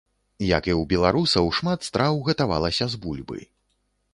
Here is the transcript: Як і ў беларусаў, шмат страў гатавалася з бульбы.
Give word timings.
Як 0.57 0.63
і 0.69 0.73
ў 0.79 0.81
беларусаў, 0.93 1.51
шмат 1.57 1.85
страў 1.89 2.17
гатавалася 2.31 2.85
з 2.95 3.03
бульбы. 3.05 3.39